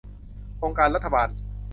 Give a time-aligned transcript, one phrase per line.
[0.63, 1.27] องค์การรัฐบาล